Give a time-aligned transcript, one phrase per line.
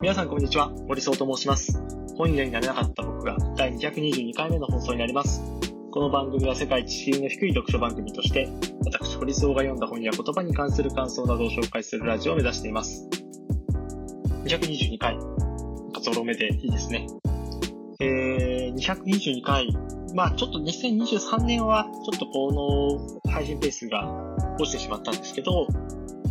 [0.00, 1.76] 皆さんこんにちは、森総と申します。
[2.16, 5.42] 本屋になれなかった僕が第222回目の放送になります。
[5.90, 8.48] この番組は世界一敷居の低い読書番組として、
[8.84, 13.08] 私、堀総が読んだ本や言葉に関する感想などを紹介するラジオを目指しています。
[14.44, 17.08] 222回、なんかゾロ目でいいですね。
[17.98, 19.76] えー、222回、
[20.14, 24.08] まあちょっと2023年はちょっとこの配信ペースが
[24.60, 25.66] 落ちてしまったんですけど、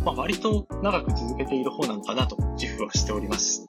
[0.04, 3.66] まあ、割と長く続けている方なのかなと自負はしております。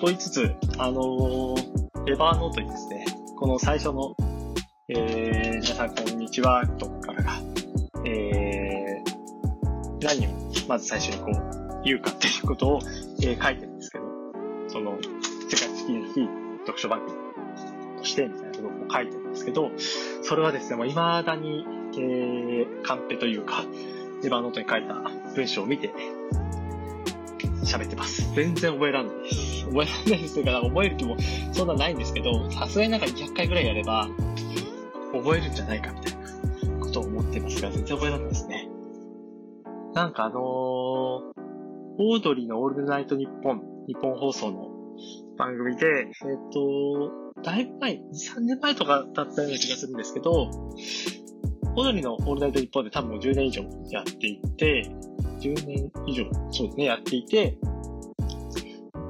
[0.00, 3.04] と言いつつ、あのー、エバーノートにですね、
[3.36, 4.16] この最初の、
[4.88, 7.32] えー、皆さんこんにちはとかからが、
[8.04, 10.30] えー、何を
[10.68, 12.80] まず最初にこう言うかっていうことを、
[13.22, 14.04] えー書いてるんですけど、
[14.68, 14.98] その、
[15.48, 16.28] 世界的に非
[16.66, 17.12] 読書番組
[17.98, 19.70] としてみたいなことを書いてるんですけど、
[20.22, 23.64] それはですね、もう未だに、えー、カンペというか、
[24.24, 24.94] エヴァノートに書いた
[25.34, 25.92] 文章を見て、
[27.64, 28.32] 喋ってます。
[28.34, 29.64] 全然覚えらんないです。
[29.66, 31.16] 覚えらんないですというか、覚える気も
[31.52, 34.08] そんなないんですけど、さすがになんか200回ぐらいやれば、
[35.12, 38.68] 覚えるんじゃないかみたいなことを思ってますが、全然覚えらんないですね。
[39.94, 44.68] なんかあのー、オードリーのオールナイトニッポン、日本放送の
[45.36, 47.10] 番組で、えっ、と、
[47.42, 48.00] だいぶ前、2、
[48.36, 50.50] 3年前とかだったような気がするんですけど、
[51.74, 54.90] オードリーのオールナイトニッポンで多分もう10年以上やっていて、
[55.40, 57.56] 10年以上、そうですね、やっていて、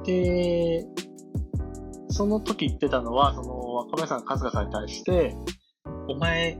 [0.05, 0.85] で、
[2.09, 5.35] その時言ってたのは、その、若林さん、春日さんに対して、
[6.07, 6.57] お前、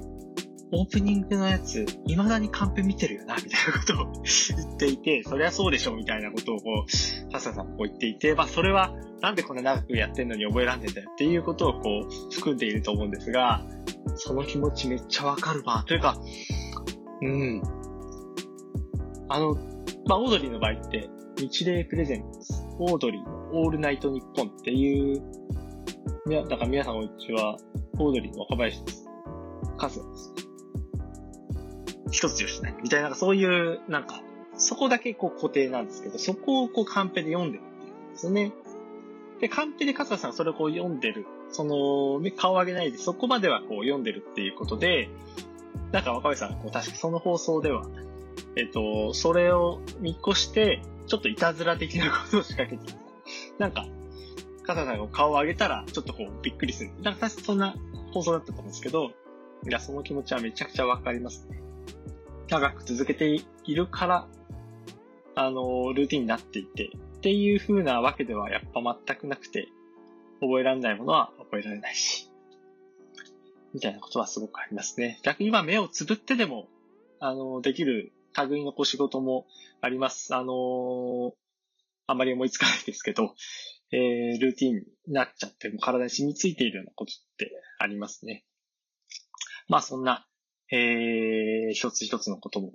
[0.76, 4.24] オープニングのやつ、未だにカンペ見てるよな、みたいなことを
[4.58, 13.64] 言っていて、そりゃそうでしょ、みたいなことをこう、春日さんもこう言っていて、まあそれは、なんでこんな長くやってんのに覚えらんねんだよっていうことをこう、含んでいると思うんですが、
[14.16, 15.84] その気持ちめっちゃわかるわ。
[15.88, 16.20] というか、
[17.22, 17.62] うん。
[19.30, 19.54] あの、
[20.08, 21.08] まあ、オードリーの場合って、
[21.38, 25.22] 日霊プレゼンツ、オードリーのオールナイトニッポンっていう、
[26.30, 27.58] いや、だから皆さんこんにちは、
[28.00, 29.06] オードリーの若林です。
[29.78, 30.33] カズです。
[32.14, 32.76] 一つ吉ね。
[32.82, 34.22] みたいな、そういう、なんか、
[34.56, 38.54] そこだけこう固定なんですけど、そこをこうカンペで読んでるっていうんですね。
[39.42, 41.26] で、カンペでカズさんそれをこう読んでる。
[41.50, 45.10] その、顔を上げないで、そこまではこう読んでるっていうことで、
[45.92, 47.86] なんか若林さん、こう確かその放送では、
[48.56, 53.00] えっと、それを見越して、ちょっといたずら的なことを仕掛けていた。
[53.58, 53.88] なんか、
[54.64, 56.92] カズさんが顔を上げたら、ちょっとこうびっくりする。
[57.02, 57.76] なんか確かそんな
[58.14, 59.12] 放送だったと思うんですけど、
[59.68, 61.63] いや、その気持ちはめちゃくちゃわかりますね。
[62.50, 64.28] 長く続けているから、
[65.36, 69.70] あの、ルーティンになっていて、っていう風なわけではやっぱ全くなくて、
[70.42, 72.30] 覚えられないものは覚えられないし、
[73.74, 75.20] みたいなことはすごくありますね。
[75.24, 76.68] 逆に今目をつぶってでも、
[77.20, 78.12] あの、できる
[78.50, 79.48] 類のこう仕事も
[79.82, 80.36] あります。
[80.36, 81.34] あの
[82.06, 83.36] あまり思いつかないですけど、
[83.92, 88.44] えー、ルーティンになっちゃって、も体に染みついているようなことってありますね。
[89.68, 90.28] まあそんな、
[90.76, 92.74] えー、一つ一つのことも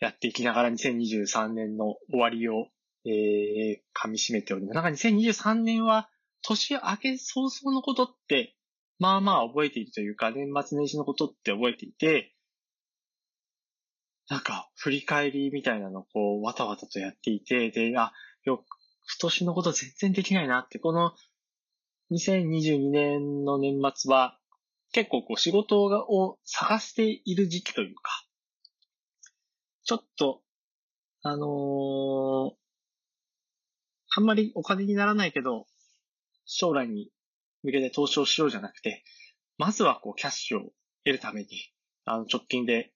[0.00, 2.66] やっていきながら2023年の終わりを、
[3.06, 4.74] えー、噛み締めております。
[4.74, 6.08] なんか2023年は
[6.42, 8.56] 年明け早々のことって、
[8.98, 12.34] まあまあ覚えているというか、年末年始のことって覚えていて、
[14.28, 18.12] なんか、振り返りみたいなのをこう、わたわたとやっていて、で、あ、
[18.44, 18.66] よ、今
[19.20, 21.12] 年のこと全然できないなって、この
[22.10, 24.38] 2022年の年末は、
[24.94, 28.24] 結構こう仕事を探している時期というか、
[29.82, 30.40] ちょっと、
[31.22, 32.52] あのー、
[34.16, 35.66] あんまりお金にならないけど、
[36.46, 37.10] 将来に
[37.64, 39.02] 向けて投資をしようじゃなくて、
[39.58, 40.60] まずはこうキャッシュを
[41.04, 41.48] 得るために、
[42.04, 42.92] あの直近で、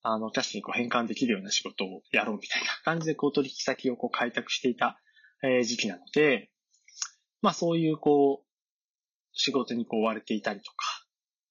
[0.00, 4.98] あのキャッシュにこう変換できるような仕事をやろうみたいな感じでこう取引先をこう開拓していた、
[5.42, 6.50] えー時期なので、
[7.42, 8.46] まあそういうこう、
[9.34, 10.95] 仕事にこう追われていたりとか、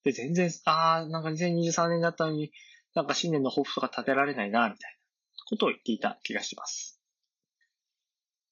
[0.06, 2.52] で全然、ああ、なんか2023年だったのに、
[2.94, 7.02] なんか新年の抱負とか立てられないな、みたいなことを言っていた気がします。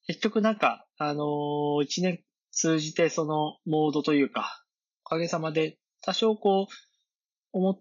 [0.07, 4.65] 結局なんか、あのー一年通じてそのモードというか、
[5.05, 6.73] おかげさまで多少こう、
[7.51, 7.79] 思っ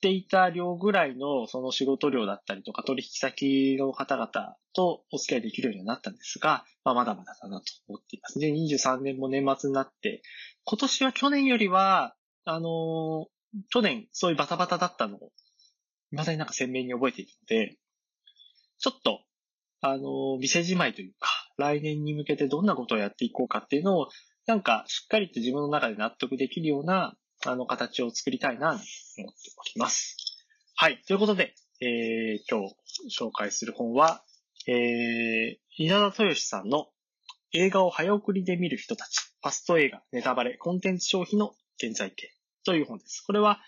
[0.00, 8.38] ていた量ぐらいのその仕事量だったりとか取引先の方々とお付き合いできるようになったんですが、まあ、まだまだだなと思っています。
[8.38, 10.22] で、23年も年末になって、
[10.64, 12.14] 今年は去年よりは、
[12.44, 13.34] あのー
[13.70, 15.30] 去年そういうバタバタだったのを、
[16.10, 17.76] 未だになんか鮮明に覚えているので、
[18.78, 19.20] ちょっと、
[19.80, 24.08] あのー店じまいというか、来年に向けてどんなことをやっていこうかっていうのを、
[24.46, 27.14] なんかしっかりと自分の中で納得できるような、
[27.46, 28.84] あの、形を作りたいな、と思って
[29.56, 30.16] おります。
[30.74, 31.00] はい。
[31.06, 32.74] ということで、えー、今日
[33.16, 34.24] 紹介する本は、
[34.66, 36.88] えー、稲田豊さんの
[37.52, 42.32] 映画を早送りで見る人たち、ファスト映画、ネタバレ、コンテンツ消費の現在形
[42.64, 43.22] という本です。
[43.26, 43.60] これは、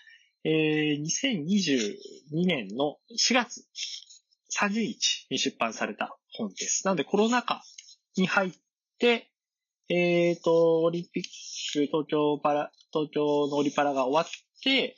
[0.43, 3.65] えー、2022年の4月
[4.57, 6.85] 30日に出版された本です。
[6.85, 7.63] なのでコロナ禍
[8.15, 8.51] に入っ
[8.99, 9.29] て、
[9.89, 14.97] えっ、ー、と、オリンピック、東京パラ、東京のオリパラが終わって、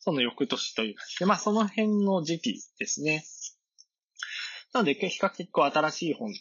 [0.00, 3.24] その翌年という感じで、まあその辺の時期ですね。
[4.72, 6.32] なので、比較的こう新しい本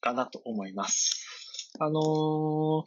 [0.00, 1.74] かなと思います。
[1.78, 2.84] あのー、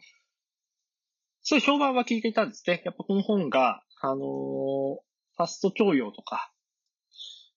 [1.50, 2.80] そういう評判は聞いていたんですね。
[2.84, 6.52] やっぱこの本が、あのー、ファスト教養とか、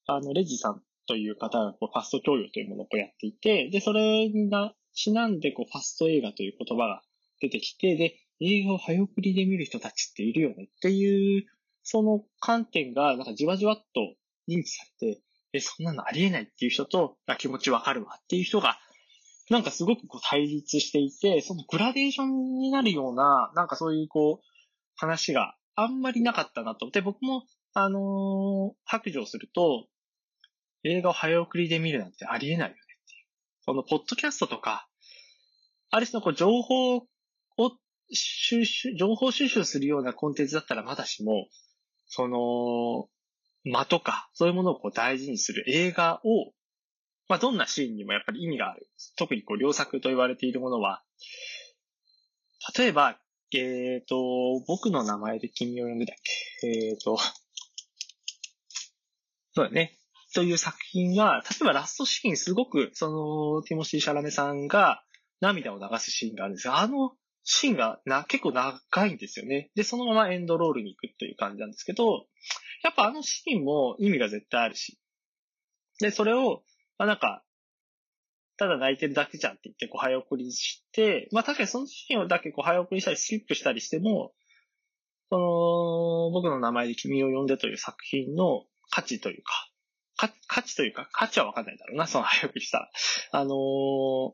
[0.08, 7.04] あの、レジさんという方がこうファスト教養というものをこうやっていて、で、それにな、ちなんでこうファスト映画という言葉が
[7.40, 11.46] 出てきて、で、映画を早送りで見る人たちっているよねっていう、
[11.84, 14.16] その観点がなんかじわじわっと
[14.50, 15.22] 認知されて、
[15.54, 18.80] え、そんなのありえないっていう人と、気持ちわかるわっていう人が、
[19.50, 24.46] なんかすごくこう対立していて、そのグラデーションになるような、なんかそういうこう、
[24.96, 26.90] 話があんまりなかったなと。
[26.92, 27.44] で、僕も、
[27.74, 29.88] あのー、白状すると、
[30.84, 33.26] 映画を早送りで見るなんてありえないよねっていう。
[33.66, 34.88] このポッドキャストとか、
[35.90, 37.04] ある種のこう情報を
[38.12, 41.48] 収集、情報収集するようなコンテンツだったらまだしも、
[42.08, 43.10] その、
[43.72, 46.54] 間とか、そういうものをこう大事にする映画を、
[47.28, 48.88] まあ、どんなシーンにもやっぱり意味がある。
[49.18, 51.04] 特にこう、良作と言われているものは、
[52.78, 53.20] 例えば、
[53.56, 54.16] えっ、ー、と、
[54.68, 56.16] 僕の名前で君を呼んでたっ
[56.62, 56.68] け？
[56.68, 57.18] えっ、ー、と、
[59.56, 60.00] そうだね。
[60.34, 65.04] という作品は、例えばラストシーンすごく、その、ティモシー・シャラメさんが
[65.40, 69.70] 涙を流すシーンがあるんですが、あのシーンがな、結構長いんですよね。
[69.76, 72.26] で、そのままエンドロールに行くという感じなんですけど、
[72.84, 74.98] やっぱあのシーンも意味が絶対あるし。
[76.00, 76.64] で、それを、
[76.98, 77.44] まあなんか、
[78.58, 84.34] ただ泣いてるだけじゃんって言って、こう早送りして、まあ確かにそのシーンをだけこう早送りしたりスキップしたりしても、
[85.30, 89.70] その、僕の名前で君を呼んでという作品の価値というか、
[90.16, 92.92] か価値というか、価値はわかんないだろうな、 その早送りした。
[93.32, 94.34] あのー、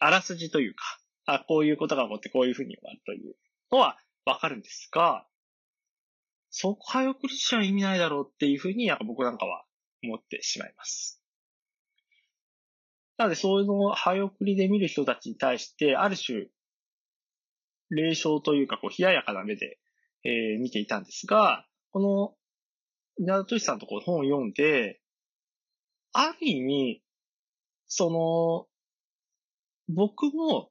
[0.00, 0.84] あらすじというか、
[1.26, 3.36] あ、こういうことが起こってこういうふうに終わるという
[3.70, 5.26] のはわかるんですが、
[6.50, 9.64] そこ早送りしちゃ意味ないだろうっていうふうに、なんか僕なんかは
[10.02, 11.22] 思ってしまいます。
[13.16, 16.48] なので、そういうのを早送りで見る人たちに対して、ある種、
[17.90, 19.78] 霊障というか、こう、冷ややかな目で、
[20.24, 22.34] えー、見ていたんですが、この、
[23.18, 25.00] 稲田敏さんとこう本を読んで、
[26.12, 27.02] ある意味、
[27.86, 28.66] その、
[29.94, 30.70] 僕も、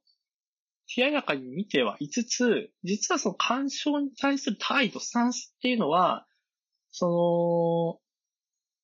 [0.96, 6.26] 冷ややかに見てはいつつ、実はその干渉に対する態度、スタンスっていうのは、
[6.90, 8.00] その、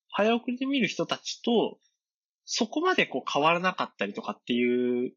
[0.08, 1.78] 早送りで見る人たちと、
[2.52, 5.12] そこまでこう変わらなかったりとかっていう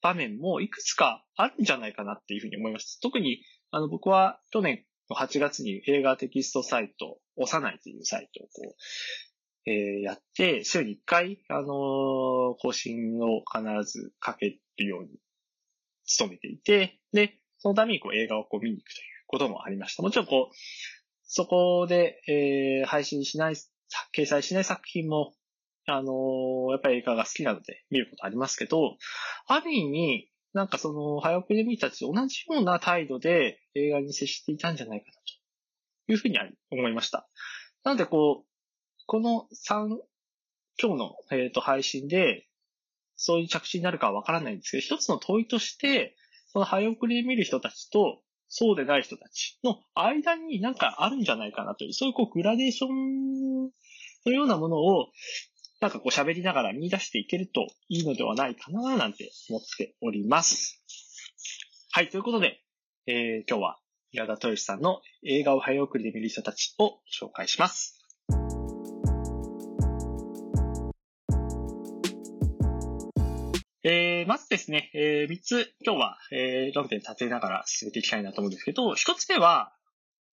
[0.00, 3.00] 場面もいくつかあるんじゃないかなっていうふうに思いました。
[3.02, 3.42] 特に、
[3.72, 8.76] あの、僕は去年の8月に映画テキストサイト、押さないというサイトをこ
[9.66, 11.66] う、えー、やって、週に1回、あのー、
[12.60, 15.08] 更新を必ずかけるように
[16.16, 20.04] 努めていて、で、そのためにこう映画をこう見に行くということもありました。
[20.04, 20.54] もちろんこう、
[21.24, 23.56] そこで、えー、配信しない、
[24.14, 25.34] 掲載しない作品も、
[25.90, 28.96] あのー、やっぱり映画が好きなので見ることありますけど、
[29.46, 35.12] ある意味、なんかその、早送りで見たちと同じような態度で映画に接していたんじゃないかな
[36.06, 36.38] というふうに
[36.70, 37.28] 思いました。
[37.84, 38.48] なのでこう、
[39.06, 39.98] この3、
[40.80, 42.46] 今日の、えーと、配信で、
[43.16, 46.14] そういう着地になるかはわからないんですけど、一つの問いとして、
[46.52, 53.64] その早送りで見る人たちと、そうでない人たちの間になんかあるんじゃないかなという、そういうこうグラデーション
[54.24, 55.08] のようなものを、
[55.80, 60.82] なんかこう喋りながら見出していけるといいのではないかななんて思っております。
[61.92, 62.60] はい、ということで、
[63.06, 63.78] えー、今日は
[64.10, 67.94] 平田豊さんの映画を早送りで見る人たちを紹介します。
[73.84, 79.72] えー、まずですね、えー、3つ今日は、えー、論点立てながら進めていきたいなと思うんですけど、1つ目は、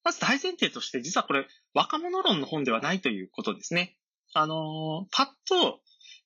[0.03, 3.95] まず大前提として、実はこれ、若者論の本ではないということですね。
[4.33, 5.79] あのー、パッと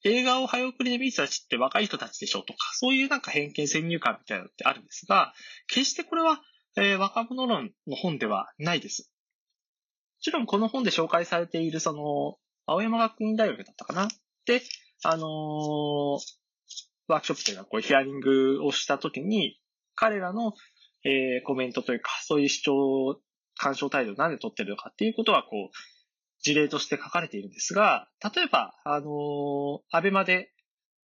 [0.03, 5.33] 映画を早送りで見る人たちって若い人たちでしょとか、そういうなんか偏見先入観みたいなのってあるんですが、
[5.67, 6.41] 決してこれは、
[6.77, 9.11] えー、若者論の本ではないです。
[9.11, 14.07] もちろんこの本で紹介されているその、青山学院大学だったかな？
[14.45, 14.61] で、
[15.03, 16.19] あのー、
[17.07, 19.59] ワークショップというか、こうヒアリングをしたときに、
[19.95, 20.53] 彼らの、
[21.03, 23.21] えー、コメントというか、そういう主張、
[23.57, 25.75] 干渉態度をなんで取ってるのかっていうことは、こう、
[26.41, 30.51] 事例として書かれているんですが、例えば、あのー、アベマで、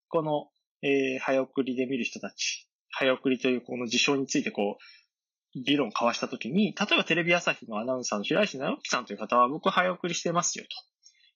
[0.10, 0.50] この、
[0.82, 10.66] えー、早送りで見る人たち、早送りというこの事象についてこう、議論交わしたときに、例えばテレビ朝日のアナウンサーの白石直樹さんという方は僕早送りしてますよ、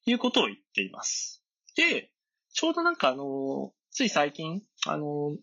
[0.05, 1.43] ということを言っています。
[1.75, 2.11] で、
[2.53, 5.35] ちょうどなんかあの、つい最近、あの、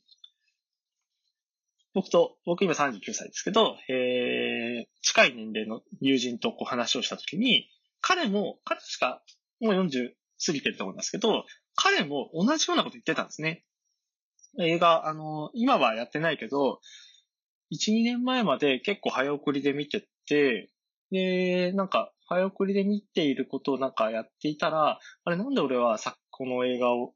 [1.92, 7.68] 僕と、僕今39歳ですけど、えー、近い年齢の友人とこう話をしたときに、
[8.06, 9.22] 彼も、彼しか
[9.60, 10.10] もう40
[10.46, 13.64] 過ぎてると思いますけど、彼も同じようなこと言ってたんですね。
[14.60, 16.80] 映画、あの、今はやってないけど、
[17.72, 20.70] 1、2年前まで結構早送りで見てて、
[21.10, 27.14] で、なんか、早送りで見ていることをなんかやっていたら、あれなんで俺はさ、この映画を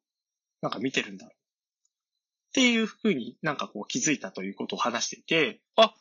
[0.63, 5.95] なんか見てるんだろうっていうふうになんかこう気づいたということを話していて、あ、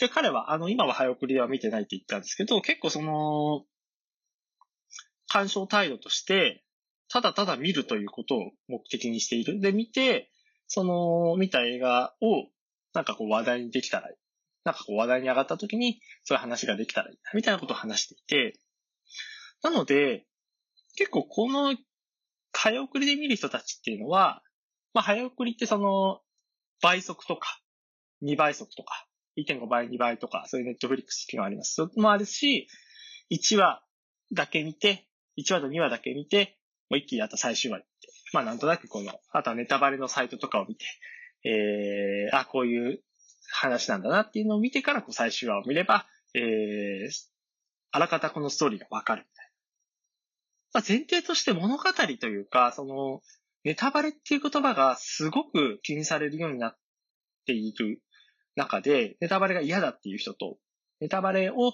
[0.00, 3.64] で、彼はあの今は早送りでは見てないって言ったんですけど、結構その、
[5.30, 6.64] 鑑賞態度として、
[7.08, 9.60] ただただ見るということを目的にしている。
[9.60, 10.30] で、見て、
[10.66, 12.48] その、見た映画を、
[12.92, 14.16] なんかこう話題にできたらいい。
[14.64, 17.18] なんかこう話題に上がった時に、そういう話ができたらいい。
[17.34, 18.58] みたいなことを話していて、
[19.62, 20.26] なので、
[20.96, 21.76] 結構この、
[22.52, 24.42] 早送りで見る人たちっていうのは、
[24.92, 26.20] まあ早送りってその、
[26.82, 27.60] 倍速とか、
[28.22, 29.06] 2倍速とか、
[29.36, 31.74] 1.5倍、2倍とか、そういうネットフリックス機能あります。
[31.74, 32.68] それもあるし、
[33.30, 33.82] 1話
[34.32, 35.09] だけ見て、
[35.42, 37.88] 1話と2話だけ見て、もう一気にあと最終話にて、
[38.32, 40.84] まあなんとなくこの、あとはネタバレのサイトとかを見て、
[41.44, 43.02] えー、あ、こういう
[43.50, 47.10] 話なんだなっていうのを見てからこう最終話を見れば、えー、
[47.92, 49.50] あらかたこのストーリーがわかるみたいな。
[50.72, 53.22] まあ、前提として物語というか、その、
[53.64, 56.78] ネタバレっていう言葉がすごく気にされるようになっ
[57.46, 58.00] ている
[58.54, 60.58] 中で、ネタバレが嫌だっていう人と、
[61.00, 61.72] ネタバレを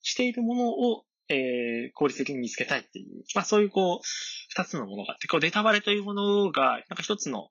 [0.00, 4.06] しているものをえー、効率的に見つけたいっていう、まあそういうこう、
[4.50, 7.50] 二つのものがあって、こうネタバレというものが、なんか一つの、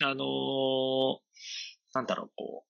[0.00, 1.18] あのー、
[1.94, 2.68] なんだろう、こう、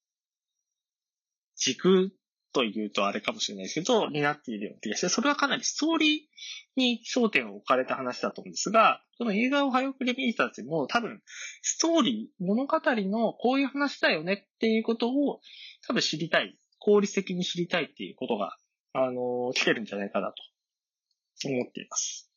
[1.57, 2.13] 軸
[2.53, 11.21] というとあれかもしれないですけど、になっているような気がして、それはかなりストーリーに焦点を置かれた話だと思うんですが、その映画を早送り見たちも多分、
[11.63, 15.41] ストーリー、物語のこういう話だよねっていうことを
[15.87, 16.59] 多分知りたい。
[16.81, 18.57] 効率的に知りたいっていうことが
[18.93, 22.31] あの、来てるんじゃないかなと思っています。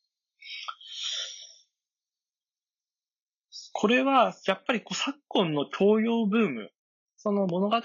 [3.72, 6.70] これは、やっぱりこう昨今の教養ブーム、
[7.16, 7.80] その物語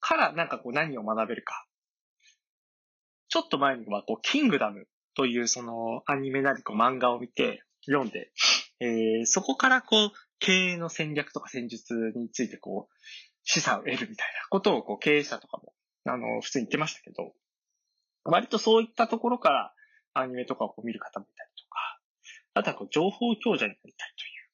[0.00, 1.66] からなんかこう何を学べるか。
[3.28, 8.30] ちょっと前にはこう、キングダムというそのアニメなりこう漫画を見て、読んで、
[8.80, 12.94] えー、そこからこう、経営の戦略とか戦術についてこう、
[13.44, 14.16] 資産を得るみたいな
[14.50, 15.72] ことをこう、経営者とかも、
[16.04, 17.32] あの、普通に言ってましたけど、
[18.24, 19.72] 割とそういったところから
[20.14, 22.00] アニメとかを見る方もいたりとか、
[22.54, 24.50] あとはこう情報強者になりたいという、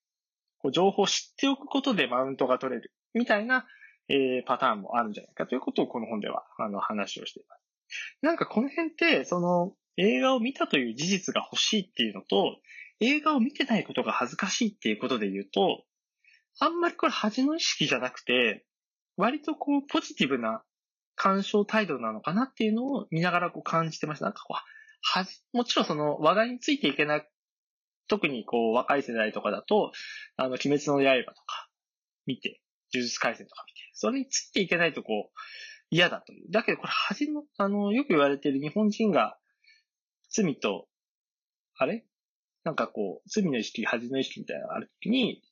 [0.58, 3.66] こう情報を知っておくことでマウントが取れるみたいな、
[4.08, 7.62] えー、パターンもあるんじゃないかということをこの本ではあの話をしています。
[8.22, 12.58] なんかこの辺って、その映画を見たという事実が欲しいっていうのと、
[13.00, 15.84] 映画を見てないことが恥ずかしいっていうことで言うと、
[16.58, 18.64] あんまりこれ恥の意識じゃなくて、
[19.16, 20.62] 割とこうポジティブな
[21.16, 24.26] 干渉態度なのかなっていうのを見ながらこう感じてました。
[24.26, 24.56] なんかこう、
[25.02, 27.28] はじ、もちろんその話題についていけない、
[28.08, 29.92] 特にこう若い世代とかだと、
[30.36, 31.68] あの、鬼滅の刃とか
[32.26, 32.60] 見て、
[32.94, 35.38] 呪術回戦とか見て、それについていけないとこう、
[35.90, 36.50] 嫌だという。
[36.50, 39.38] だけどこれ恥の、あの、よく言われている日本人が
[40.28, 40.88] 罪と、
[41.78, 42.04] あれ？
[42.64, 45.42] なんかこう、罪の意識、恥の意識みたいなのがあるときに、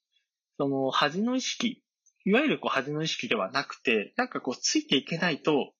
[0.58, 1.83] その恥の意識
[2.24, 5.72] いわゆるこう恥の意識ではなくて、なんかこうついていけないと、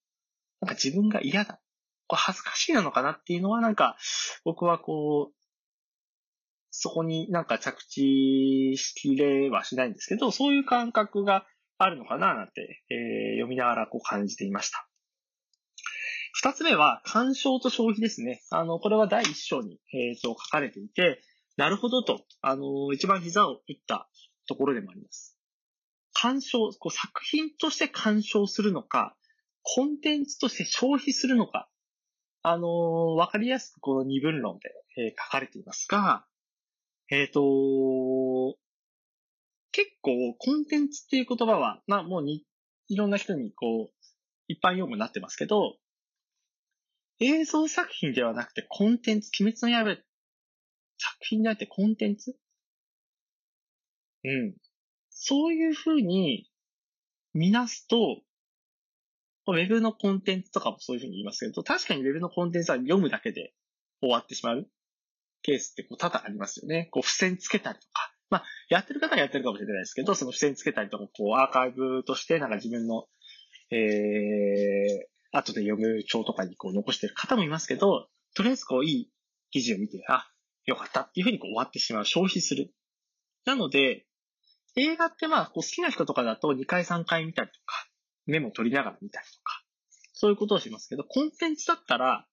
[0.60, 1.60] なんか自分が嫌だ。
[2.06, 3.96] こう恥ずかしいなのかなっていうのはなんか、
[4.44, 5.34] 僕はこう、
[6.70, 11.46] そこになんか着地しきれはしないんですけど、そういう感覚が
[11.78, 14.86] あるのかななんて、えー、読みながらこう感じていました。
[16.32, 18.42] 二つ目は、干渉と消費ですね。
[18.50, 21.22] あの、これは第一章に、えー、と書かれていて、
[21.56, 24.08] なるほどと、あの、一番膝を打った
[24.48, 25.33] ところでもあります。
[26.14, 29.16] 鑑賞、こう作品として鑑賞するのか、
[29.62, 31.68] コンテンツとして消費するのか、
[32.42, 32.68] あのー、
[33.16, 36.24] わかりやすくこの二分論で、えー、書かれていますが、
[37.10, 38.56] えっ、ー、と
[39.72, 42.44] 結構コンテンツっていう言葉は、まあもうに、
[42.88, 43.94] いろんな人にこう、
[44.46, 45.76] 一般用語になってますけど、
[47.18, 49.96] 映像作品ではなくてコンテンツ、鬼滅の刃
[50.98, 52.36] 作品であってコンテンツ？
[54.24, 54.54] うん。
[55.26, 56.50] そういうふうに
[57.32, 58.20] 見なすと、
[59.46, 63.54] ウェブのコンテンツとかもそういうふうに言いますけど、確かにウェブのコンテンツは読むだけで
[64.02, 64.68] 終わってしまう
[65.40, 66.88] ケースってこう多々ありますよね。
[66.90, 73.06] こう付箋つけたりとか、まあ、やってる方はやってるかもしれないですけど、その付箋つけたりとか、こう、アーカイブとして、なんか自分の、
[73.70, 79.10] えー、後で読む帳とかにこう残してる方もいますけど、とりあえずこう、いい
[79.50, 80.30] 記事を見て、あ、
[80.66, 82.74] よかったっていうふうにこう終わってしまう、消費する。
[83.46, 84.06] なので、
[84.76, 87.86] 映画ってまあ、好きな人とかだと2回3回見たりとか、
[88.26, 89.62] メモ取りながら見たりとか、
[90.12, 92.26] そういうことをしますけど、コンテンツだったら、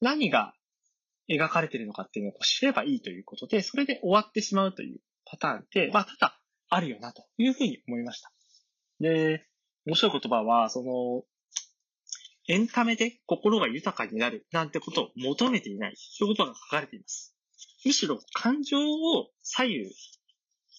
[0.00, 0.54] 何が
[1.28, 8.32] 描かれてるのかっていうのを知ればいいということで、それで終わってしまうというパターンって、まあ、ただ、あるよな、というふうに思いました。
[8.98, 9.46] で、
[9.86, 11.22] 面白い言葉は、その、
[12.48, 15.94] エンタメで心が豊かになるなんてことを求めていない。
[15.96, 17.36] そういうことが書かれています。
[17.84, 19.90] むしろ感情を左右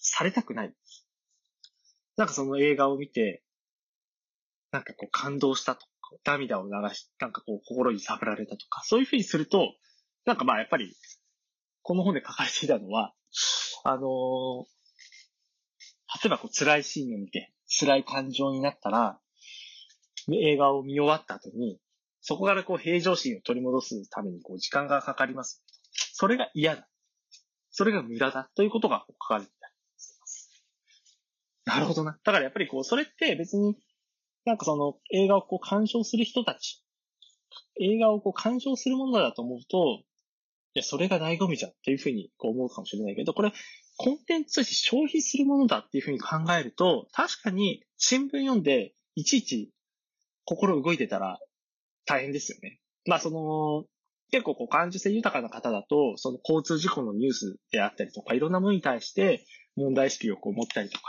[0.04, 0.74] されたくない。
[2.16, 3.42] なんかその映画を見て、
[4.70, 5.86] なんかこう感動したとか、
[6.24, 9.74] 涙を流し、なんかこう心に触られたとか、そういうふうにすると、
[10.26, 10.94] なんかまあやっぱり、
[11.82, 13.14] この本で書かれていたのは、
[13.84, 14.64] あのー、
[16.22, 19.18] 例えばこう辛いシーンを見て、辛い感情になったら、
[20.30, 21.80] 映画を見終わった後に、
[22.20, 25.62] そこからこう平常心を取り戻すためにこう時間がかかります。
[26.12, 26.88] それが嫌だ。
[27.70, 28.50] それが無駄だ。
[28.54, 29.50] ということが書かれて。
[31.74, 32.18] なるほどな。
[32.24, 33.76] だからやっぱりこう、それって別に、
[34.44, 36.82] なんかその映画をこう鑑賞する人たち、
[37.80, 40.02] 映画をこう鑑賞するものだと思うと、
[40.74, 43.52] いや、それが醍醐味じゃんっていうふうにこう思うかもしれないけど、これ、
[43.96, 49.70] コンテンツとして消費するものだっていうふうに考えると、確かに新聞読んで、いちいち
[50.44, 51.38] 心動いてたら
[52.04, 52.80] 大変ですよね。
[53.06, 53.84] まあその、
[54.32, 61.04] 結構こう感受性豊かな方だと、その交通事故のニュースであったりとか、いろんなものに対して問題意識をこう持ったりとか、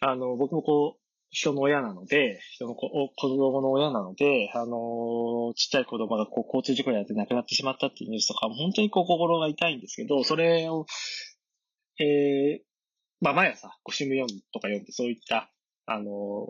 [0.00, 10.86] あの、僕もこう、人の親なので、人の子子供の親なので、あのちっちゃい子供がこう交通事故に遭って亡くなってしまったっていうニュースとか、本当にこう心が痛いんですけど、それを、
[12.00, 12.62] えー、
[13.20, 15.52] まあ毎朝、こう新聞読むとか読んで、そういった、
[15.86, 16.48] あの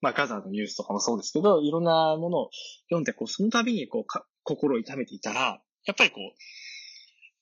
[0.00, 2.50] まあガザのニュースとかもそうですけど、いろんなものを
[2.90, 6.38] 読んで、こう、その度にこうか、心を痛めていたら、やっぱりこう、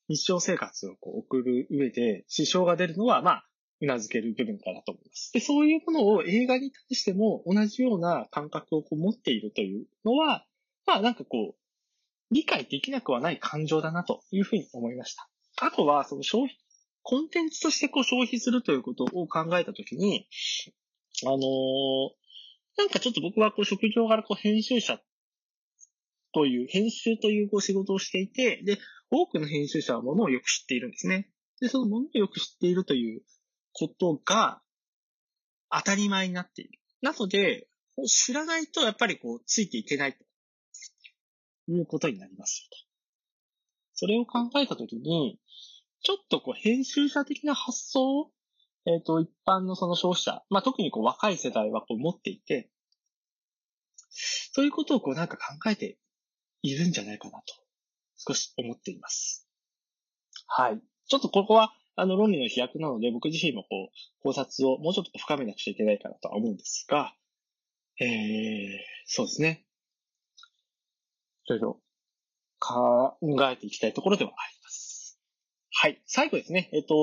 [0.09, 3.45] 日常生活をこう送る上で支障が出るのは、まあ、
[3.81, 5.33] 頷ける部分かなと思います。
[5.33, 10.45] で、そういうものを映画に対しても同じような感覚をこう持っているというのは、
[10.87, 15.29] まあなんかこう、理解できなくはない感情だなというふうに思いました。
[15.57, 16.57] あとは、その消費、
[17.03, 20.27] コンテンツとしてこう消費するということを考えたときに、
[21.25, 22.11] あのー、
[22.77, 24.99] なんかちょっと僕はこう職業柄こう編集者
[26.33, 28.79] という、編集というこう仕事をしていて、で、
[29.11, 31.31] 多くの編集者はものをよく知っているんですね。
[31.61, 33.23] で、そのものをよく知っているという
[33.75, 34.63] ことが
[35.71, 36.81] 当たり前になっている。
[37.03, 37.69] なので、
[38.07, 40.25] 知らないとやっぱりこう、ついていけないと
[41.71, 42.79] いうことになりますよと。
[43.95, 45.39] それを考えたときに、
[46.03, 48.31] ちょっとこう、編集者的な発想を
[48.87, 52.71] えっ、ー、と、一般のその消費者、まあ、特にこう、若い世代はこう、持っていて、
[54.11, 55.99] そういうことをこう、なんか考えて
[56.63, 57.55] いるんじゃないかなと、
[58.17, 59.49] 少し思っています。
[60.47, 60.81] はい。
[61.09, 67.15] ちょっとここは、あの、論理の飛躍なので、僕自身もこう、考察をもうちょっと深めなくちゃいけないかなとは思うんですが、
[68.01, 69.65] えー、そうですね。
[71.47, 71.81] いろいろ
[72.59, 73.17] 考
[73.51, 75.21] えていきたいところではあります。
[75.71, 76.03] はい。
[76.07, 76.71] 最後ですね。
[76.73, 76.95] えっ、と、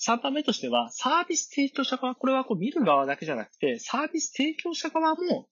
[0.00, 5.48] 3番目としては、サービス提供者側、これはこう見る側だけじゃなくて、サービス提供者側も、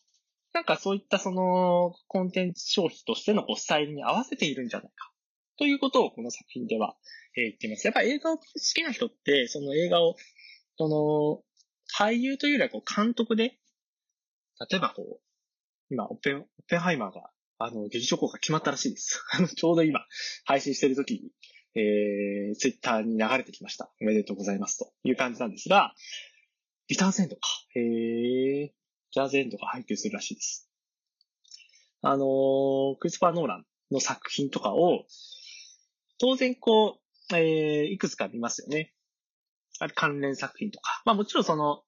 [0.53, 5.13] なんかそういったその、コンテンツ消費としてのこうスタイルに合わせているんじゃないか。
[5.59, 6.97] ということをこの作品では、
[7.37, 7.87] えー、言っています。
[7.87, 10.17] やっぱ映画を好きな人って、その映画を、
[10.77, 11.43] その、
[11.99, 13.59] 俳優というよりはこう監督で、
[14.71, 15.21] 例えばこう、
[15.91, 19.23] 今、オッペン、オッペンハイマーが、あの、劇場公開決まったらしいです。
[19.33, 20.07] あの、ちょうど今、
[20.45, 21.31] 配信してる時に、
[21.75, 23.93] えー、ツイッターに流れてきました。
[24.01, 25.95] おめでとうございますという感じなんですが、
[26.89, 27.41] リターンセンドか。
[27.75, 28.73] へー、
[29.11, 30.71] ジャーズエンドが配給するらしいです。
[32.03, 35.07] あのー、クリスパー・ノーランの作品とかを、
[36.19, 36.99] 当然こ
[37.31, 38.93] う、えー、いくつか見ますよね。
[39.79, 41.03] あれ関連作品とか。
[41.05, 41.83] まあもちろんその、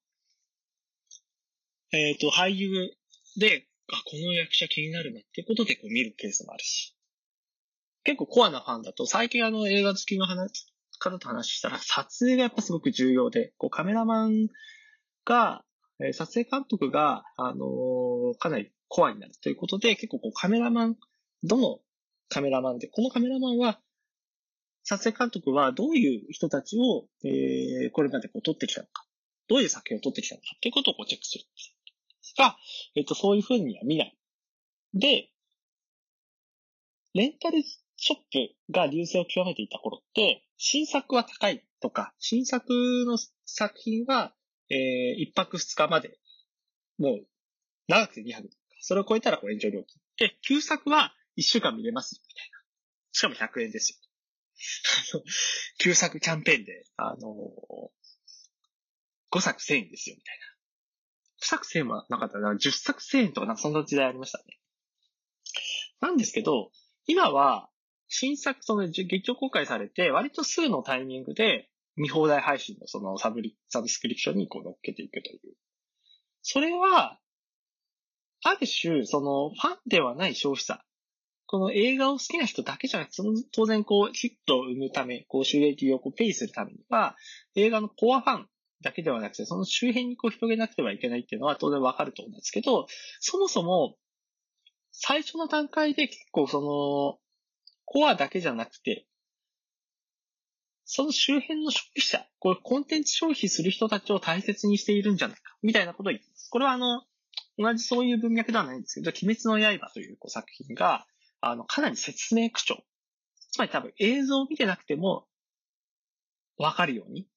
[1.91, 2.93] えっ、ー、と、俳優
[3.37, 6.95] で、あ、この役者気になるなっていうことでこう見るケースもあるし。
[8.03, 10.67] 結構コアなファンだと、最近あの映画好きの話、
[10.99, 14.47] 方と話したら、撮影がやっぱすごく重要で、こうカメラマン
[15.25, 15.63] が、
[15.99, 20.97] えー、撮影監督が、あのー、かなりコアになるということで、結構こうカメラマン、
[21.43, 21.79] どの
[22.29, 23.79] カメラマンで、このカメラマンは
[24.83, 29.05] 撮影監督はどういう人たちを、えー、これまでこう撮ってきたのか。
[29.47, 31.51] どういう作品を撮ってきたのかっていうことをこうチェックするんで
[32.21, 32.55] すが、
[32.95, 34.17] えっ、ー、と、そういうふうには見ない。
[34.93, 35.29] で、
[37.13, 42.71] レンタルショップが流星を極めていた頃って、新作は高いとか、新作
[43.05, 44.33] の作品は、
[44.69, 46.19] えー、1泊2日まで、
[46.99, 47.27] もう、
[47.87, 49.99] 長くて2泊とか、それを超えたらこう延長料金。
[50.17, 52.59] で、旧作は1週間見れます、みたいな。
[53.11, 54.08] しかも100円ですよ。
[55.13, 55.23] あの、
[55.77, 57.29] 旧作キャンペーンで、あの
[59.31, 60.45] 5作1000円ですよ、みたいな。
[61.41, 62.53] 5作1000円はなかったな。
[62.53, 64.59] 10作1000円とかなんかそんな時代ありましたね。
[66.01, 66.71] なんですけど、
[67.07, 67.69] 今は、
[68.07, 75.39] 新作、その劇場公開されて、割とすぐのタイミングで、見放題配信のそのサブリ、サブスクリプションにこう乗っけていくという。
[76.41, 77.19] それは、
[78.43, 80.81] ある種、その、ファンではない消費者。
[81.51, 87.15] この映画を好きな人だけじゃなくて、その当然こう、ヒットを生むため、こう、収益をこう、ペイするためには、
[87.55, 88.47] 映画のコアファン
[88.83, 92.85] だけではなくて、その周辺にこう、広げなくてはいけないっていうのは当然わかると思うんですけど、
[93.19, 93.97] そもそも、
[94.91, 97.17] 最初の段階で結構その、
[97.85, 99.07] コアだけじゃなくて、
[100.85, 106.47] その周辺の消費者、これコンテンツ消費する人たちを大切にしているんじゃないか、みたいなことを言ってます。
[106.51, 107.01] これはあの、
[107.57, 111.07] 同じそういう文脈ではないんですけど、鬼滅の刃というこう作品が、
[111.41, 112.83] あの、かなり説明口調。
[113.51, 115.25] つまり多分映像を見てなくても、
[116.57, 117.27] わかるように、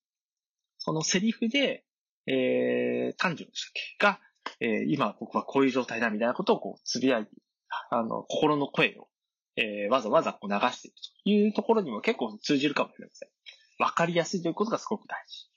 [0.79, 1.85] そのセリフで、
[2.27, 4.05] えー、単純でしたっけ？
[4.05, 4.21] が、
[4.61, 7.31] えー、今僕はこういう状態だみたいなことをこう、つぶやいて、
[7.91, 9.09] あの、心の声を、
[9.57, 13.29] えー、わざわざこう流しているというところにも結構通じるかもしれません。
[13.79, 15.49] わかりやすいということがすごく大事。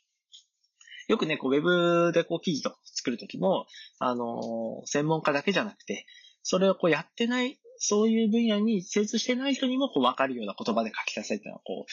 [1.08, 3.68] よくね、こう、ウェブでこう、記事とか作るときも、
[4.00, 6.08] あのー、専門家だけじゃなくて、
[6.42, 11.92] それをこう、やってない、そういう分野に精通してない人にも、こう、わかるような言葉で書き出せっていうのは、こう、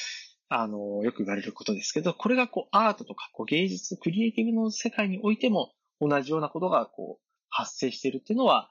[0.49, 8.71] あの、よく言われることですけど、これがこう、アートとか、こう、芸術、クリエイティブの世界においても、同じようなことが、こう、発生しているっていうのは、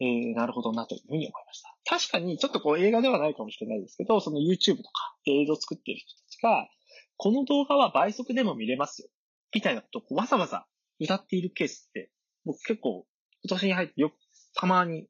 [0.00, 1.76] えー、なるほどなというふうに思いました。
[1.84, 6.68] 確かに、ちょっとこう映画ではないかもしれないですけど、その YouTube とか映像作ってる人たちが、
[7.16, 9.08] この動画は倍速でも見れますよ。
[9.54, 10.66] みたいなことをわざわざ
[10.98, 12.10] 歌っているケースって、
[12.44, 13.06] 僕結構
[13.44, 14.14] 今年に入ってよく
[14.54, 15.06] たまに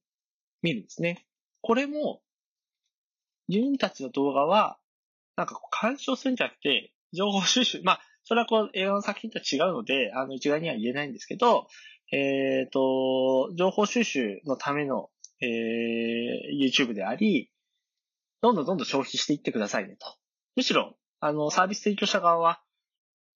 [0.62, 1.26] 見るんですね。
[1.66, 2.20] これも、
[3.48, 4.76] 自分たちの動画は、
[5.34, 11.66] なんか干渉するんじゃなくて、情報収集、まあ、それはこう映画の作品とは違うので、あの一概には言えないんですけど、
[12.12, 15.08] えっ、ー、と、情報収集のための、
[15.40, 17.50] えー、YouTube であり、
[18.42, 20.06] どんどんどんどん消費していってくださいねと。
[20.56, 22.60] むしろ、あの、サービス提供者側は、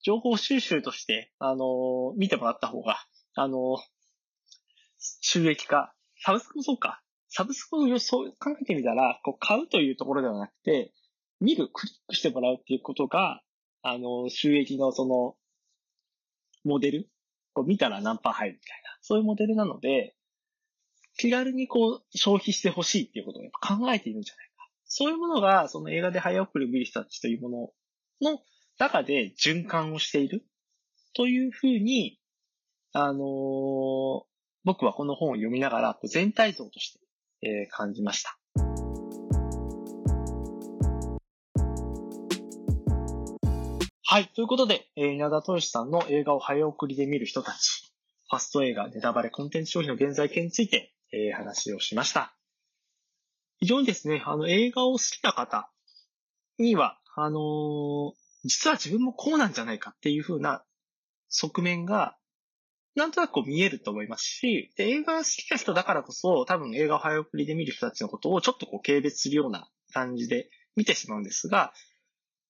[0.03, 2.99] 情報収集として、あの、見てもらった方が、
[3.37, 3.79] あの、
[4.99, 7.01] 収益化、サブスクもそうか。
[7.29, 10.93] サブスクをそう考えてみたら、こう買うというところではなくて、
[11.41, 13.43] 見る、クリックしてもらうっていうことが、
[13.83, 15.37] あの、収益のその、
[16.65, 17.09] モデル？
[17.53, 20.17] こう見たら何パー入るみたいな、そういうモデルなので、
[21.17, 24.69] 気軽にこう消費してほしいっていうことをやっぱ考えているんじゃないか。
[24.85, 27.73] そういうものが、その映画で早送りを見る人たちというも
[28.21, 28.41] のの
[28.79, 30.45] 中で循環をしている。
[31.15, 32.21] というふうに、
[32.93, 34.25] あのー、
[34.65, 37.01] 僕はこの本を読みながら全体像として、
[37.43, 38.39] えー、感じました。
[44.11, 44.29] はい。
[44.35, 47.93] ということで、えー、稲田豊さんの映画を早送りで見る人たち、
[48.31, 52.35] ファスト映画、ネタバレ、コンテンツ消費の現在形について、えー、話をしました。
[53.61, 55.71] 非常にですね、あの、映画を好きな方
[56.59, 58.13] には、あのー、
[58.45, 60.65] 実は自分もこうなんじゃないかっていう風な
[61.29, 62.17] 側面が、
[62.99, 71.73] なんとなくこう見えると思いますし、で映画好きな人だからこそ、多分映画を早送りで見る人たちのことをちょっとこう軽蔑するような感じで見てしまうんですが、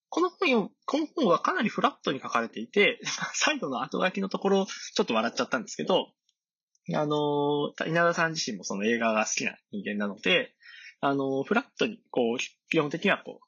[0.08, 2.98] この本を、この本はかなりフラットに書かれていて、
[3.34, 6.14] 最後の後書きのところ、ちょっと笑っちゃったんですけど、
[6.94, 10.54] あの、稲田さん自身もその映画が好きな人間なので、
[11.00, 12.38] あの、フラットに、こう、
[12.70, 13.46] 基本的にはこう、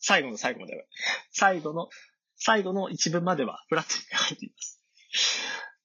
[0.00, 0.82] 最後の最後までは、
[1.30, 1.88] 最後の、
[2.34, 4.80] 最後の一文まではフラットに書かれています。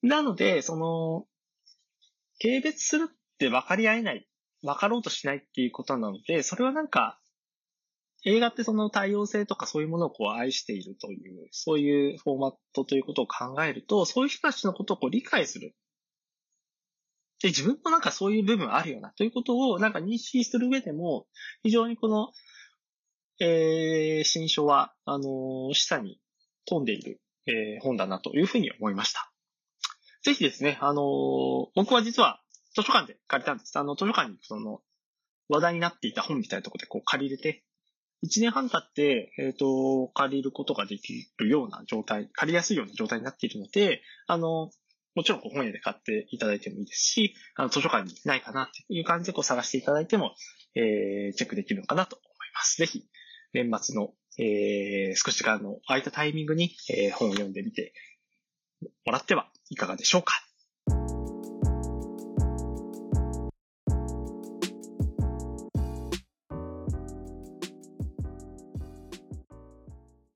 [0.02, 1.26] なので、その、
[2.42, 4.28] 軽蔑するって分かり合えない、
[4.62, 7.20] 分かろうとしないっていうことなので、それはなんか、
[8.26, 15.76] 映画ってその多様性とかそういうものをこう愛しているという、そういうフォーマットということを考えると、そういう人たちのことをこう理解する。
[17.42, 21.28] で、自分もなんかそういう部分あるよな、ということをなんか認識する上でも、
[21.64, 22.32] 非常にこの、
[23.40, 26.20] えー、新書は、あのー、示唆に
[26.66, 29.27] 富んでいる、えー、本だなというふうに思いました。
[30.28, 32.42] ぜひですね、あのー、僕は実は
[32.76, 33.80] 図書館で借りたんです。
[33.80, 34.82] あの、図書館にその、
[35.48, 37.64] 話題になっていた本みたいなところでこう借りれて、
[38.22, 44.70] 一年半経って、えっ、と、借りることができるような状態、借りやすいような状態になっているので、あの、
[45.16, 50.36] もちろん本屋で買っていただいてもいいですし、あの図書館にないかなっていう感じでこう探していただいても、
[50.76, 52.38] えー、チェックできるのかなと思います。
[52.58, 52.78] ます。
[52.78, 53.06] ぜひ、
[53.54, 57.94] 年末の、えー、少し時間の空いたタイミングに、えー、本を読んでみて
[59.06, 60.47] もらってはいかがでしょうか。